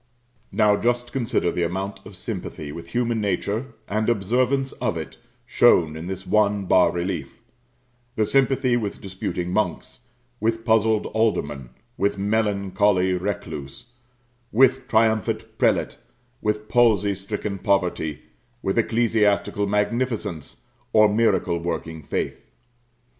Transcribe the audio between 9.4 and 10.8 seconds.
monks, with